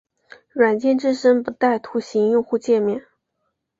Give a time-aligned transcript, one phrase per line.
[0.51, 3.05] 软件自身不带图形用户界面。